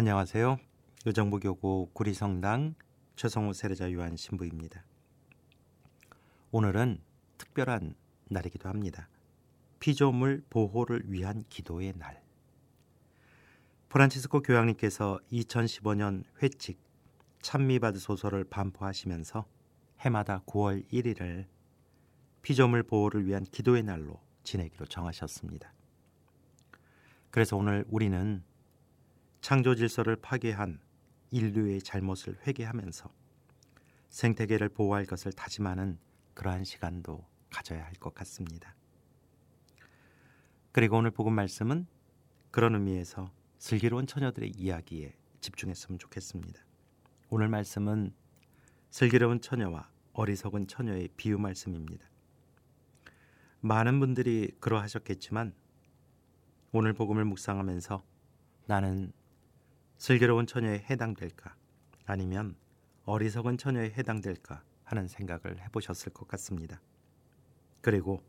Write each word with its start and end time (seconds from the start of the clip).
안녕하세요. 0.00 0.60
요정부교구 1.08 1.90
구리성당 1.92 2.76
최성호 3.16 3.52
세례자 3.52 3.92
요한 3.94 4.16
신부입니다. 4.16 4.84
오늘은 6.52 7.00
특별한 7.36 7.96
날이기도 8.28 8.68
합니다. 8.68 9.08
피조물 9.80 10.44
보호를 10.50 11.02
위한 11.10 11.42
기도의 11.48 11.94
날. 11.98 12.22
프란치스코 13.88 14.42
교황님께서 14.42 15.18
2015년 15.32 16.22
회칙 16.44 16.78
찬미받으 17.42 17.98
소설을 17.98 18.44
반포하시면서 18.44 19.46
해마다 19.98 20.44
9월 20.46 20.88
1일을 20.92 21.46
피조물 22.42 22.84
보호를 22.84 23.26
위한 23.26 23.42
기도의 23.42 23.82
날로 23.82 24.20
지내기로 24.44 24.86
정하셨습니다. 24.86 25.72
그래서 27.32 27.56
오늘 27.56 27.84
우리는 27.88 28.44
창조 29.40 29.74
질서를 29.74 30.16
파괴한 30.16 30.80
인류의 31.30 31.82
잘못을 31.82 32.38
회개하면서 32.46 33.12
생태계를 34.08 34.70
보호할 34.70 35.04
것을 35.04 35.32
다짐하는 35.32 35.98
그러한 36.34 36.64
시간도 36.64 37.24
가져야 37.50 37.84
할 37.84 37.92
것 37.94 38.14
같습니다. 38.14 38.74
그리고 40.72 40.98
오늘 40.98 41.10
복음 41.10 41.34
말씀은 41.34 41.86
그런 42.50 42.74
의미에서 42.74 43.32
슬기로운 43.58 44.06
처녀들의 44.06 44.52
이야기에 44.56 45.16
집중했으면 45.40 45.98
좋겠습니다. 45.98 46.62
오늘 47.30 47.48
말씀은 47.48 48.12
슬기로운 48.90 49.40
처녀와 49.40 49.90
어리석은 50.12 50.66
처녀의 50.68 51.10
비유 51.16 51.38
말씀입니다. 51.38 52.08
많은 53.60 53.98
분들이 54.00 54.52
그러하셨겠지만 54.60 55.52
오늘 56.72 56.92
복음을 56.92 57.24
묵상하면서 57.24 58.04
나는 58.66 59.12
슬기로운 59.98 60.46
처녀에 60.46 60.86
해당될까 60.88 61.54
아니면 62.06 62.56
어리석은 63.04 63.58
처녀에 63.58 63.90
해당될까 63.90 64.62
하는 64.84 65.08
생각을 65.08 65.60
해보셨을 65.64 66.12
것 66.12 66.26
같습니다. 66.28 66.80
그리고 67.80 68.22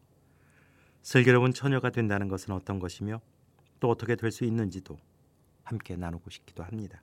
슬기로운 1.01 1.53
처녀가 1.53 1.89
된다는 1.91 2.27
것은 2.27 2.53
어떤 2.53 2.79
것이며 2.79 3.21
또 3.79 3.89
어떻게 3.89 4.15
될 4.15 4.31
수 4.31 4.43
있는지도 4.43 4.99
함께 5.63 5.95
나누고 5.95 6.29
싶기도 6.29 6.63
합니다. 6.63 7.01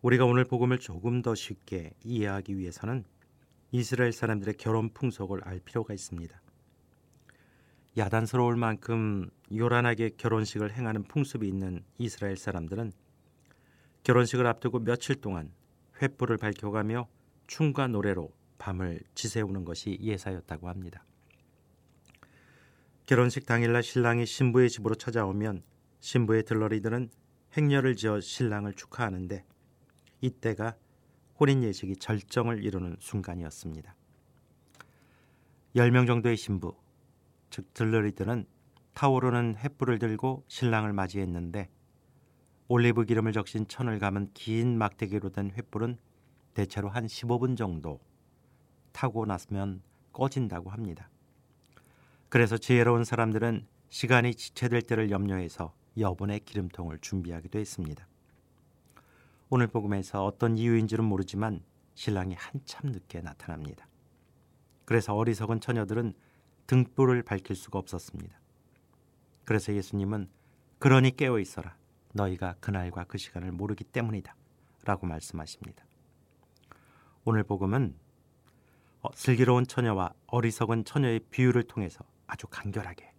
우리가 0.00 0.24
오늘 0.24 0.44
복음을 0.44 0.78
조금 0.78 1.22
더 1.22 1.34
쉽게 1.34 1.92
이해하기 2.02 2.56
위해서는 2.56 3.04
이스라엘 3.70 4.12
사람들의 4.12 4.54
결혼 4.56 4.92
풍속을 4.92 5.42
알 5.44 5.60
필요가 5.60 5.94
있습니다. 5.94 6.40
야단스러울 7.96 8.56
만큼 8.56 9.28
요란하게 9.54 10.12
결혼식을 10.16 10.72
행하는 10.72 11.02
풍습이 11.02 11.46
있는 11.46 11.84
이스라엘 11.98 12.38
사람들은 12.38 12.92
결혼식을 14.02 14.46
앞두고 14.46 14.78
며칠 14.78 15.20
동안 15.20 15.52
횃불을 15.98 16.40
밝혀가며 16.40 17.06
춤과 17.46 17.88
노래로 17.88 18.32
밤을 18.56 19.00
지새우는 19.14 19.66
것이 19.66 19.98
예사였다고 20.00 20.70
합니다. 20.70 21.04
결혼식 23.04 23.44
당일날 23.44 23.82
신랑이 23.82 24.24
신부의 24.24 24.70
집으로 24.70 24.94
찾아오면 24.94 25.62
신부의 26.00 26.44
들러리들은 26.44 27.10
행렬을 27.56 27.96
지어 27.96 28.20
신랑을 28.20 28.72
축하하는데 28.72 29.44
이때가 30.22 30.76
혼인 31.38 31.62
예식이 31.62 31.96
절정을 31.96 32.64
이루는 32.64 32.96
순간이었습니다. 33.00 33.94
10명 35.76 36.06
정도의 36.06 36.36
신부, 36.36 36.74
즉 37.52 37.74
들러리들은 37.74 38.46
타오르는 38.94 39.56
횃불을 39.56 40.00
들고 40.00 40.42
신랑을 40.48 40.94
맞이했는데 40.94 41.68
올리브 42.68 43.04
기름을 43.04 43.32
적신 43.32 43.68
천을 43.68 43.98
감은 43.98 44.30
긴 44.32 44.78
막대기로 44.78 45.28
된 45.30 45.52
횃불은 45.52 45.98
대체로 46.54 46.88
한 46.88 47.04
15분 47.04 47.58
정도 47.58 48.00
타고 48.92 49.26
났으면 49.26 49.82
꺼진다고 50.14 50.70
합니다. 50.70 51.10
그래서 52.30 52.56
지혜로운 52.56 53.04
사람들은 53.04 53.66
시간이 53.90 54.34
지체될 54.34 54.80
때를 54.80 55.10
염려해서 55.10 55.74
여분의 55.98 56.40
기름통을 56.40 57.00
준비하기도 57.00 57.58
했습니다. 57.58 58.08
오늘 59.50 59.66
복음에서 59.66 60.24
어떤 60.24 60.56
이유인지는 60.56 61.04
모르지만 61.04 61.62
신랑이 61.96 62.34
한참 62.34 62.92
늦게 62.92 63.20
나타납니다. 63.20 63.86
그래서 64.86 65.14
어리석은 65.14 65.60
처녀들은 65.60 66.14
등불을 66.66 67.22
밝힐 67.22 67.56
수가 67.56 67.78
없었습니다. 67.78 68.40
그래서 69.44 69.74
예수님은 69.74 70.28
그러니 70.78 71.16
깨어 71.16 71.38
있어라. 71.38 71.76
너희가 72.14 72.56
그날과 72.60 73.04
그 73.04 73.18
시간을 73.18 73.52
모르기 73.52 73.84
때문이다. 73.84 74.34
라고 74.84 75.06
말씀하십니다. 75.06 75.84
오늘 77.24 77.44
복음은 77.44 77.96
어, 79.02 79.08
슬기로운 79.14 79.66
처녀와 79.66 80.12
어리석은 80.26 80.84
처녀의 80.84 81.20
비유를 81.30 81.64
통해서 81.64 82.04
아주 82.26 82.46
간결하게 82.48 83.12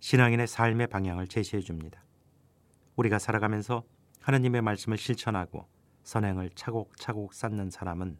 신앙인의 0.00 0.46
삶의 0.46 0.88
방향을 0.88 1.28
제시해 1.28 1.62
줍니다. 1.62 2.04
우리가 2.96 3.18
살아가면서 3.18 3.84
하느님의 4.20 4.62
말씀을 4.62 4.98
실천하고 4.98 5.68
선행을 6.02 6.50
차곡차곡 6.54 7.34
쌓는 7.34 7.70
사람은 7.70 8.18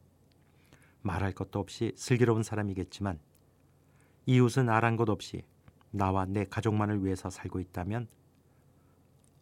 말할 1.02 1.32
것도 1.32 1.58
없이 1.58 1.92
슬기로운 1.96 2.42
사람이겠지만 2.42 3.18
이웃은 4.30 4.68
아랑곳 4.68 5.08
없이 5.08 5.42
나와 5.90 6.24
내 6.24 6.44
가족만을 6.44 7.04
위해서 7.04 7.30
살고 7.30 7.58
있다면 7.58 8.06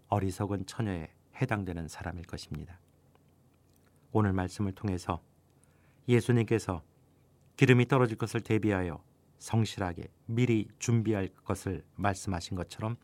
어리석은 0.08 0.64
처녀에 0.64 1.12
해당되는 1.36 1.88
사람일 1.88 2.24
것입니다. 2.24 2.80
오늘 4.12 4.32
말씀을 4.32 4.72
통해서 4.72 5.22
예수님께서 6.08 6.82
기름이 7.56 7.86
떨어질 7.86 8.16
것을 8.16 8.40
대비하여 8.40 9.04
성실하게 9.36 10.10
미리 10.24 10.68
준비할 10.78 11.28
것을 11.44 11.84
말씀하신 11.96 12.56
것처럼 12.56 12.96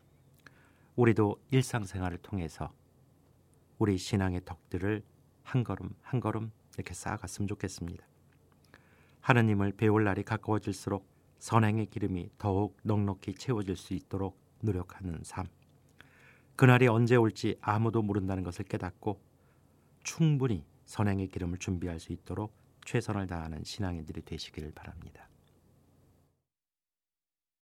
우리도 0.95 1.39
일상생활을 1.51 2.17
통해서 2.17 2.73
우리 3.77 3.99
신앙의 3.99 4.41
덕들을 4.43 5.03
한 5.43 5.63
걸음 5.63 5.91
한 6.01 6.19
걸음 6.19 6.51
이렇게 6.73 6.95
쌓아갔으면 6.95 7.47
좋겠습니다. 7.47 8.03
하느님을 9.21 9.73
배울 9.73 10.03
날이 10.03 10.23
가까워질수록 10.23 11.14
선행의 11.45 11.85
기름이 11.91 12.31
더욱 12.39 12.75
넉넉히 12.81 13.35
채워질 13.35 13.75
수 13.75 13.93
있도록 13.93 14.35
노력하는 14.61 15.19
삶. 15.23 15.45
그날이 16.55 16.87
언제 16.87 17.15
올지 17.15 17.55
아무도 17.61 18.01
모른다는 18.01 18.41
것을 18.43 18.65
깨닫고 18.65 19.21
충분히 20.01 20.65
선행의 20.85 21.27
기름을 21.27 21.59
준비할 21.59 21.99
수 21.99 22.13
있도록 22.13 22.51
최선을 22.85 23.27
다하는 23.27 23.63
신앙인들이 23.63 24.23
되시기를 24.23 24.71
바랍니다. 24.71 25.29